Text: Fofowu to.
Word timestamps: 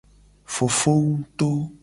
Fofowu 0.45 1.23
to. 1.37 1.49